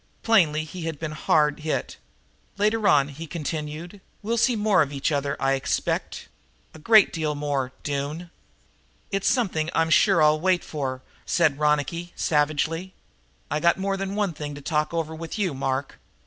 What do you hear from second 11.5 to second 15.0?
Ronicky savagely. "I got more than one little thing to talk